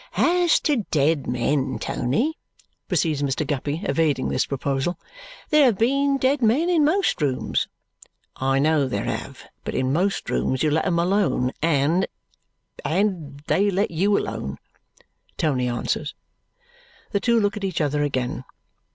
[0.17, 2.39] "As to dead men, Tony,"
[2.87, 3.45] proceeds Mr.
[3.45, 4.97] Guppy, evading this proposal,
[5.51, 7.67] "there have been dead men in most rooms."
[8.35, 12.07] "I know there have, but in most rooms you let them alone, and
[12.83, 14.57] and they let you alone,"
[15.37, 16.15] Tony answers.
[17.11, 18.43] The two look at each other again.